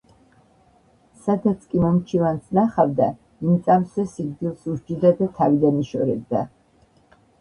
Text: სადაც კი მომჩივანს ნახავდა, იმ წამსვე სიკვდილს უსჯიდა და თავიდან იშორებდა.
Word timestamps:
სადაც 1.25 1.67
კი 1.73 1.81
მომჩივანს 1.83 2.47
ნახავდა, 2.59 3.09
იმ 3.49 3.61
წამსვე 3.67 4.07
სიკვდილს 4.15 4.67
უსჯიდა 4.73 5.13
და 5.21 5.29
თავიდან 5.41 5.79
იშორებდა. 5.85 6.43